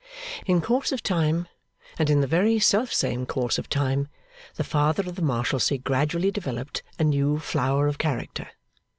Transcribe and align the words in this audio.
In 0.47 0.61
course 0.61 0.91
of 0.91 1.03
time, 1.03 1.47
and 1.99 2.09
in 2.09 2.21
the 2.21 2.25
very 2.25 2.57
self 2.57 2.91
same 2.91 3.27
course 3.27 3.59
of 3.59 3.69
time, 3.69 4.07
the 4.55 4.63
Father 4.63 5.03
of 5.07 5.15
the 5.15 5.21
Marshalsea 5.21 5.77
gradually 5.77 6.31
developed 6.31 6.81
a 6.97 7.03
new 7.03 7.37
flower 7.37 7.87
of 7.87 7.99
character. 7.99 8.49